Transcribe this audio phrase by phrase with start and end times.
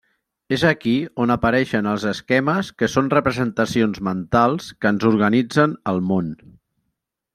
[0.55, 0.93] És aquí
[1.25, 6.33] on apareixen els esquemes que són representacions mentals que ens organitzen el món.